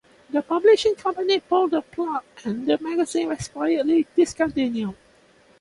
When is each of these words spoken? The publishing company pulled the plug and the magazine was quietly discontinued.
The 0.31 0.41
publishing 0.41 0.95
company 0.95 1.41
pulled 1.41 1.69
the 1.69 1.83
plug 1.83 2.23
and 2.43 2.65
the 2.65 2.79
magazine 2.79 3.27
was 3.29 3.49
quietly 3.49 4.07
discontinued. 4.15 4.95